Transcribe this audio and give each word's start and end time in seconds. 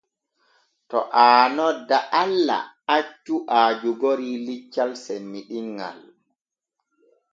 To 0.89 0.97
aa 1.25 1.41
nodda 1.55 1.97
Allah 2.21 2.61
accu 2.95 3.35
aa 3.57 3.69
jogori 3.81 4.31
liccal 4.45 4.91
semmiɗinŋal. 5.03 5.99